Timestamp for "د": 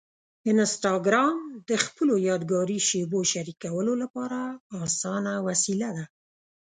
1.69-1.71